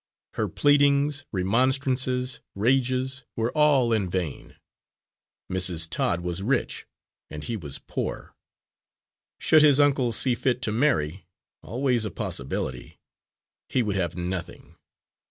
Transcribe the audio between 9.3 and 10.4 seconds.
should his uncle see